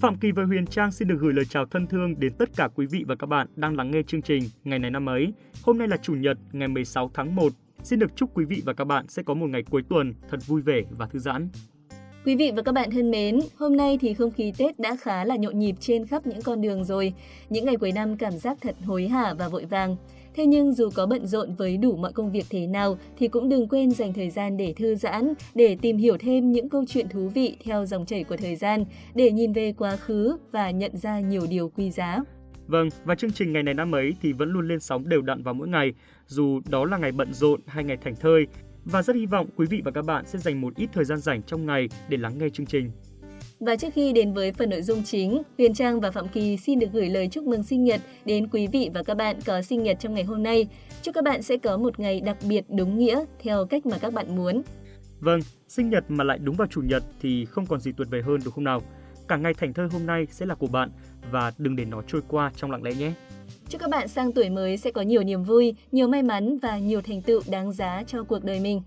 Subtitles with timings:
[0.00, 2.68] Phạm Kỳ và Huyền Trang xin được gửi lời chào thân thương đến tất cả
[2.74, 5.32] quý vị và các bạn đang lắng nghe chương trình ngày này năm ấy.
[5.62, 7.52] Hôm nay là Chủ nhật ngày 16 tháng 1.
[7.82, 10.38] Xin được chúc quý vị và các bạn sẽ có một ngày cuối tuần thật
[10.46, 11.48] vui vẻ và thư giãn.
[12.24, 15.24] Quý vị và các bạn thân mến, hôm nay thì không khí Tết đã khá
[15.24, 17.12] là nhộn nhịp trên khắp những con đường rồi.
[17.50, 19.96] Những ngày cuối năm cảm giác thật hối hả và vội vàng.
[20.38, 23.48] Thế nhưng dù có bận rộn với đủ mọi công việc thế nào thì cũng
[23.48, 27.08] đừng quên dành thời gian để thư giãn, để tìm hiểu thêm những câu chuyện
[27.08, 30.96] thú vị theo dòng chảy của thời gian, để nhìn về quá khứ và nhận
[30.96, 32.18] ra nhiều điều quý giá.
[32.66, 35.42] Vâng, và chương trình ngày này năm ấy thì vẫn luôn lên sóng đều đặn
[35.42, 35.92] vào mỗi ngày,
[36.26, 38.46] dù đó là ngày bận rộn hay ngày thảnh thơi.
[38.84, 41.18] Và rất hy vọng quý vị và các bạn sẽ dành một ít thời gian
[41.18, 42.90] rảnh trong ngày để lắng nghe chương trình.
[43.60, 46.78] Và trước khi đến với phần nội dung chính, Huyền Trang và Phạm Kỳ xin
[46.78, 49.82] được gửi lời chúc mừng sinh nhật đến quý vị và các bạn có sinh
[49.82, 50.68] nhật trong ngày hôm nay.
[51.02, 54.12] Chúc các bạn sẽ có một ngày đặc biệt đúng nghĩa theo cách mà các
[54.12, 54.62] bạn muốn.
[55.20, 58.22] Vâng, sinh nhật mà lại đúng vào chủ nhật thì không còn gì tuyệt vời
[58.22, 58.82] hơn đúng không nào?
[59.28, 60.90] Cả ngày thành thơi hôm nay sẽ là của bạn
[61.30, 63.12] và đừng để nó trôi qua trong lặng lẽ nhé.
[63.68, 66.78] Chúc các bạn sang tuổi mới sẽ có nhiều niềm vui, nhiều may mắn và
[66.78, 68.82] nhiều thành tựu đáng giá cho cuộc đời mình.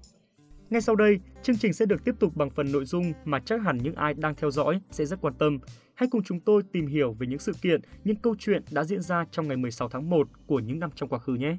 [0.72, 3.61] Ngay sau đây, chương trình sẽ được tiếp tục bằng phần nội dung mà chắc
[3.61, 5.59] hẳn những ai đang theo dõi sẽ rất quan tâm.
[5.95, 9.02] Hãy cùng chúng tôi tìm hiểu về những sự kiện, những câu chuyện đã diễn
[9.02, 11.58] ra trong ngày 16 tháng 1 của những năm trong quá khứ nhé.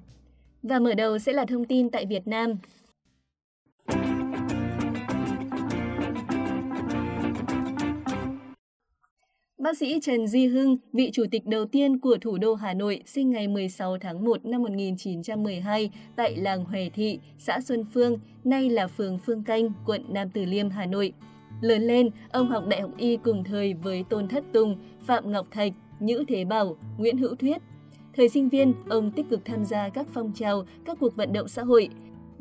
[0.62, 2.50] Và mở đầu sẽ là thông tin tại Việt Nam.
[9.62, 13.02] Bác sĩ Trần Di Hưng, vị chủ tịch đầu tiên của thủ đô Hà Nội,
[13.06, 18.70] sinh ngày 16 tháng 1 năm 1912 tại làng Hòe Thị, xã Xuân Phương, nay
[18.70, 21.12] là phường Phương Canh, quận Nam Từ Liêm, Hà Nội.
[21.60, 25.46] Lớn lên, ông học Đại học Y cùng thời với Tôn Thất Tùng, Phạm Ngọc
[25.50, 27.62] Thạch, Nhữ Thế Bảo, Nguyễn Hữu Thuyết.
[28.16, 31.48] Thời sinh viên, ông tích cực tham gia các phong trào, các cuộc vận động
[31.48, 31.88] xã hội,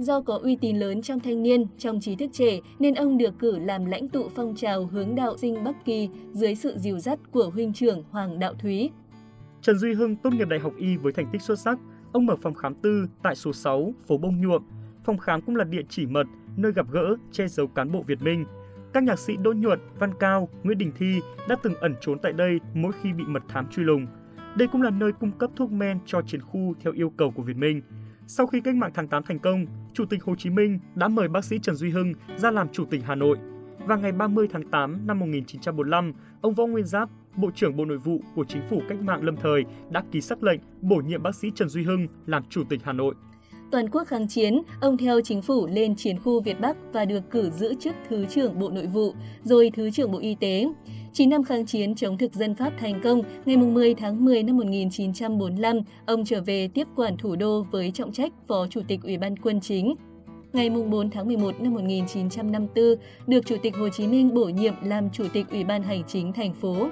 [0.02, 3.40] Do có uy tín lớn trong thanh niên, trong trí thức trẻ nên ông được
[3.40, 7.20] cử làm lãnh tụ phong trào hướng đạo sinh Bắc Kỳ dưới sự dìu dắt
[7.32, 8.90] của huynh trưởng Hoàng Đạo Thúy.
[9.62, 11.80] Trần Duy Hưng tốt nghiệp đại học y với thành tích xuất sắc.
[12.12, 14.64] Ông mở phòng khám tư tại số 6, phố Bông Nhuộm.
[15.06, 16.28] Phòng khám cũng là địa chỉ mật,
[16.58, 18.46] nơi gặp gỡ, che giấu cán bộ Việt Minh.
[18.94, 22.34] Các nhạc sĩ Đỗ Nhuận, Văn Cao, Nguyễn Đình Thi đã từng ẩn trốn tại
[22.34, 24.08] đây mỗi khi bị mật thám truy lùng.
[24.58, 27.44] Đây cũng là nơi cung cấp thuốc men cho chiến khu theo yêu cầu của
[27.44, 27.82] Việt Minh.
[28.28, 31.28] Sau khi cách mạng tháng 8 thành công, Chủ tịch Hồ Chí Minh đã mời
[31.28, 33.38] bác sĩ Trần Duy Hưng ra làm chủ tịch Hà Nội.
[33.86, 37.98] Và ngày 30 tháng 8 năm 1945, ông Võ Nguyên Giáp, Bộ trưởng Bộ Nội
[37.98, 41.36] vụ của Chính phủ cách mạng lâm thời đã ký sắc lệnh bổ nhiệm bác
[41.36, 43.16] sĩ Trần Duy Hưng làm chủ tịch Hà Nội.
[43.72, 47.32] Toàn quốc kháng chiến, ông theo chính phủ lên chiến khu Việt Bắc và được
[47.32, 50.68] cử giữ chức Thứ trưởng Bộ Nội vụ, rồi Thứ trưởng Bộ Y tế.
[51.14, 54.58] 9 năm kháng chiến chống thực dân Pháp thành công, ngày 10 tháng 10 năm
[54.58, 59.18] 1945, ông trở về tiếp quản thủ đô với trọng trách Phó Chủ tịch Ủy
[59.18, 59.96] ban Quân chính.
[60.54, 62.86] Ngày 4 tháng 11 năm 1954,
[63.28, 66.34] được Chủ tịch Hồ Chí Minh bổ nhiệm làm Chủ tịch Ủy ban Hành chính
[66.34, 66.90] thành phố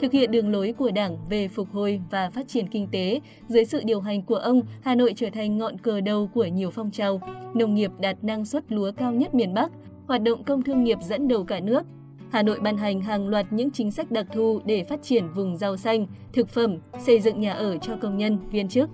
[0.00, 3.20] thực hiện đường lối của Đảng về phục hồi và phát triển kinh tế.
[3.48, 6.70] Dưới sự điều hành của ông, Hà Nội trở thành ngọn cờ đầu của nhiều
[6.70, 7.20] phong trào.
[7.54, 9.70] Nông nghiệp đạt năng suất lúa cao nhất miền Bắc,
[10.06, 11.82] hoạt động công thương nghiệp dẫn đầu cả nước.
[12.30, 15.56] Hà Nội ban hành hàng loạt những chính sách đặc thù để phát triển vùng
[15.56, 18.90] rau xanh, thực phẩm, xây dựng nhà ở cho công nhân, viên chức.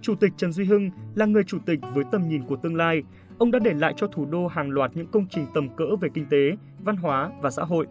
[0.00, 3.02] Chủ tịch Trần Duy Hưng là người chủ tịch với tầm nhìn của tương lai.
[3.38, 6.08] Ông đã để lại cho thủ đô hàng loạt những công trình tầm cỡ về
[6.14, 7.86] kinh tế, văn hóa và xã hội.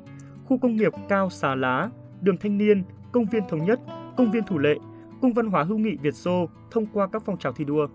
[0.45, 1.89] Khu công nghiệp Cao Xà Lá,
[2.21, 3.79] đường Thanh niên, công viên Thống nhất,
[4.17, 4.75] công viên Thủ lệ,
[5.21, 7.88] cung văn hóa hữu nghị Việt Xô thông qua các phong trào thi đua.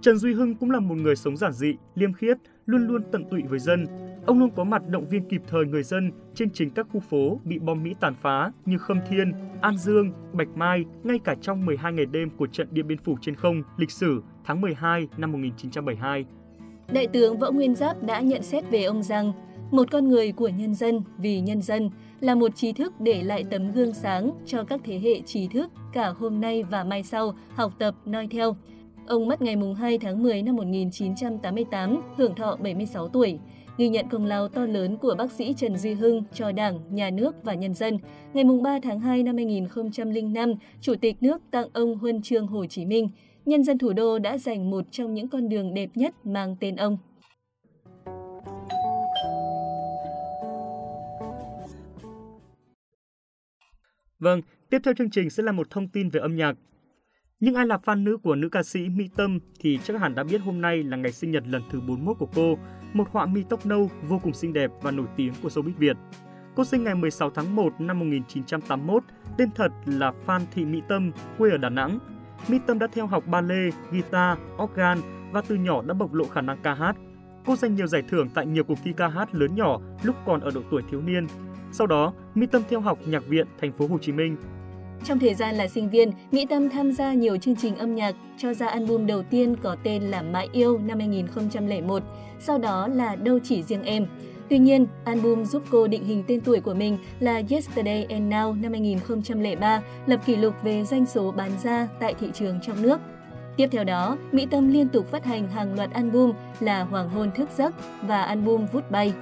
[0.00, 3.24] Trần Duy Hưng cũng là một người sống giản dị, liêm khiết, luôn luôn tận
[3.30, 3.86] tụy với dân.
[4.26, 7.40] Ông luôn có mặt động viên kịp thời người dân trên chính các khu phố
[7.44, 11.66] bị bom Mỹ tàn phá như Khâm Thiên, An Dương, Bạch Mai, ngay cả trong
[11.66, 15.32] 12 ngày đêm của trận Điện Biên Phủ trên không lịch sử tháng 12 năm
[15.32, 16.24] 1972.
[16.92, 19.32] Đại tướng Võ Nguyên Giáp đã nhận xét về ông rằng
[19.70, 23.44] một con người của nhân dân vì nhân dân là một trí thức để lại
[23.50, 27.34] tấm gương sáng cho các thế hệ trí thức cả hôm nay và mai sau
[27.54, 28.56] học tập noi theo.
[29.06, 33.38] Ông mất ngày 2 tháng 10 năm 1988, hưởng thọ 76 tuổi.
[33.78, 37.10] Ghi nhận công lao to lớn của bác sĩ Trần Duy Hưng cho Đảng, Nhà
[37.10, 37.98] nước và nhân dân,
[38.34, 42.86] ngày 3 tháng 2 năm 2005, Chủ tịch nước tặng ông Huân chương Hồ Chí
[42.86, 43.10] Minh.
[43.46, 46.76] Nhân dân thủ đô đã dành một trong những con đường đẹp nhất mang tên
[46.76, 46.98] ông.
[54.18, 54.40] Vâng,
[54.70, 56.54] tiếp theo chương trình sẽ là một thông tin về âm nhạc.
[57.40, 60.24] Nhưng ai là fan nữ của nữ ca sĩ Mỹ Tâm thì chắc hẳn đã
[60.24, 62.58] biết hôm nay là ngày sinh nhật lần thứ 41 của cô,
[62.92, 65.96] một họa mi tóc nâu vô cùng xinh đẹp và nổi tiếng của showbiz Việt.
[66.54, 69.02] Cô sinh ngày 16 tháng 1 năm 1981,
[69.38, 71.98] tên thật là Phan Thị Mỹ Tâm, quê ở Đà Nẵng.
[72.48, 74.98] Mỹ Tâm đã theo học ballet, guitar, organ
[75.32, 76.96] và từ nhỏ đã bộc lộ khả năng ca hát.
[77.46, 80.40] Cô giành nhiều giải thưởng tại nhiều cuộc thi ca hát lớn nhỏ lúc còn
[80.40, 81.26] ở độ tuổi thiếu niên
[81.72, 84.36] Sau đó, Mỹ Tâm theo học Nhạc viện Thành phố Hồ Chí Minh.
[85.06, 88.14] Trong thời gian là sinh viên, Mỹ Tâm tham gia nhiều chương trình âm nhạc,
[88.38, 92.02] cho ra album đầu tiên có tên là Mãi yêu năm 2001,
[92.40, 94.06] sau đó là Đâu chỉ riêng em.
[94.48, 98.60] Tuy nhiên, album giúp cô định hình tên tuổi của mình là Yesterday and Now
[98.60, 103.00] năm 2003, lập kỷ lục về doanh số bán ra tại thị trường trong nước.
[103.56, 107.30] Tiếp theo đó, Mỹ Tâm liên tục phát hành hàng loạt album là Hoàng hôn
[107.36, 109.12] thức giấc và album Vút bay.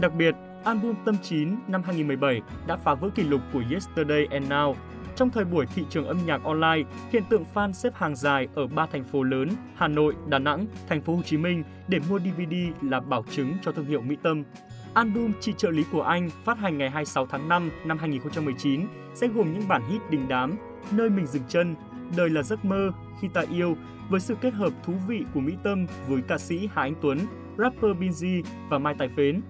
[0.00, 4.52] Đặc biệt, album Tâm 9 năm 2017 đã phá vỡ kỷ lục của Yesterday and
[4.52, 4.74] Now.
[5.18, 6.82] Trong thời buổi thị trường âm nhạc online,
[7.12, 10.66] hiện tượng fan xếp hàng dài ở ba thành phố lớn Hà Nội, Đà Nẵng,
[10.88, 14.16] Thành phố Hồ Chí Minh để mua DVD là bảo chứng cho thương hiệu Mỹ
[14.22, 14.44] Tâm.
[14.94, 19.28] Album Chị trợ lý của anh phát hành ngày 26 tháng 5 năm 2019 sẽ
[19.28, 20.54] gồm những bản hit đình đám
[20.90, 21.74] Nơi mình dừng chân,
[22.16, 22.90] Đời là giấc mơ,
[23.20, 23.76] Khi ta yêu
[24.08, 27.18] với sự kết hợp thú vị của Mỹ Tâm với ca sĩ Hà Anh Tuấn,
[27.58, 29.40] rapper Binz và Mai Tài Phến.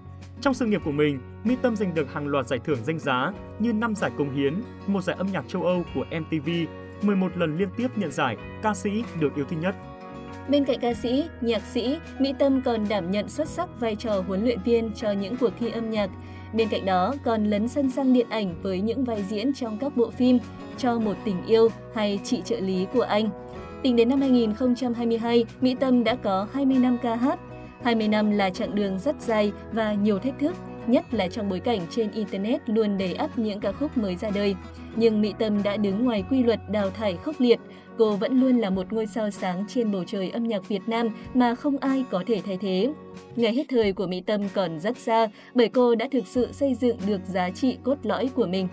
[0.41, 3.31] Trong sự nghiệp của mình, Mỹ Tâm giành được hàng loạt giải thưởng danh giá
[3.59, 4.53] như 5 giải công hiến,
[4.87, 6.49] một giải âm nhạc châu Âu của MTV,
[7.01, 9.75] 11 lần liên tiếp nhận giải ca sĩ được yêu thích nhất.
[10.49, 14.23] Bên cạnh ca sĩ, nhạc sĩ, Mỹ Tâm còn đảm nhận xuất sắc vai trò
[14.27, 16.09] huấn luyện viên cho những cuộc thi âm nhạc.
[16.53, 19.97] Bên cạnh đó còn lấn sân sang điện ảnh với những vai diễn trong các
[19.97, 20.39] bộ phim
[20.77, 23.29] Cho một tình yêu hay Chị trợ lý của anh.
[23.83, 27.39] Tính đến năm 2022, Mỹ Tâm đã có 20 năm ca hát.
[27.83, 30.55] 20 năm là chặng đường rất dài và nhiều thách thức,
[30.87, 34.29] nhất là trong bối cảnh trên Internet luôn đầy ắp những ca khúc mới ra
[34.29, 34.55] đời.
[34.95, 37.59] Nhưng Mỹ Tâm đã đứng ngoài quy luật đào thải khốc liệt,
[37.97, 41.07] cô vẫn luôn là một ngôi sao sáng trên bầu trời âm nhạc Việt Nam
[41.33, 42.93] mà không ai có thể thay thế.
[43.35, 46.75] Ngày hết thời của Mỹ Tâm còn rất xa bởi cô đã thực sự xây
[46.75, 48.67] dựng được giá trị cốt lõi của mình.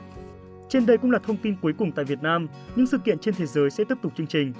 [0.68, 3.34] Trên đây cũng là thông tin cuối cùng tại Việt Nam, những sự kiện trên
[3.34, 4.52] thế giới sẽ tiếp tục chương trình.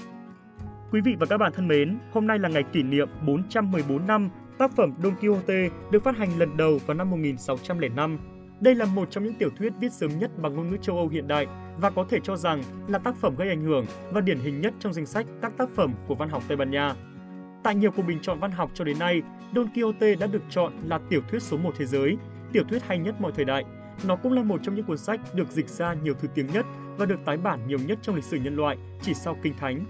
[0.93, 4.31] Quý vị và các bạn thân mến, hôm nay là ngày kỷ niệm 414 năm
[4.59, 8.19] tác phẩm Don Quixote được phát hành lần đầu vào năm 1605.
[8.61, 11.09] Đây là một trong những tiểu thuyết viết sớm nhất bằng ngôn ngữ châu Âu
[11.09, 11.47] hiện đại
[11.81, 14.75] và có thể cho rằng là tác phẩm gây ảnh hưởng và điển hình nhất
[14.81, 16.95] trong danh sách các tác phẩm của văn học Tây Ban Nha.
[17.63, 19.23] Tại nhiều cuộc bình chọn văn học cho đến nay,
[19.55, 22.17] Don Quixote đã được chọn là tiểu thuyết số 1 thế giới,
[22.53, 23.65] tiểu thuyết hay nhất mọi thời đại.
[24.07, 26.67] Nó cũng là một trong những cuốn sách được dịch ra nhiều thứ tiếng nhất
[26.97, 29.85] và được tái bản nhiều nhất trong lịch sử nhân loại, chỉ sau Kinh Thánh,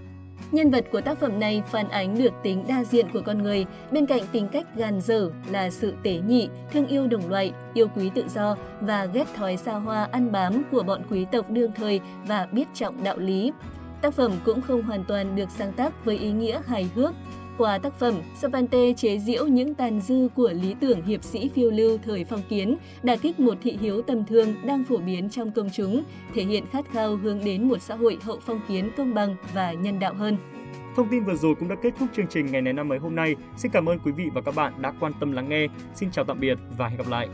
[0.51, 3.65] Nhân vật của tác phẩm này phản ánh được tính đa diện của con người,
[3.91, 7.87] bên cạnh tính cách gàn dở là sự tế nhị, thương yêu đồng loại, yêu
[7.95, 11.71] quý tự do và ghét thói xa hoa ăn bám của bọn quý tộc đương
[11.75, 13.51] thời và biết trọng đạo lý.
[14.01, 17.13] Tác phẩm cũng không hoàn toàn được sáng tác với ý nghĩa hài hước,
[17.57, 21.71] qua tác phẩm, Cervantes chế giễu những tàn dư của lý tưởng hiệp sĩ phiêu
[21.71, 25.51] lưu thời phong kiến, đả kích một thị hiếu tầm thường đang phổ biến trong
[25.51, 29.13] công chúng, thể hiện khát khao hướng đến một xã hội hậu phong kiến công
[29.13, 30.37] bằng và nhân đạo hơn.
[30.95, 33.15] Thông tin vừa rồi cũng đã kết thúc chương trình ngày này năm mới hôm
[33.15, 33.35] nay.
[33.57, 35.67] Xin cảm ơn quý vị và các bạn đã quan tâm lắng nghe.
[35.95, 37.27] Xin chào tạm biệt và hẹn gặp lại.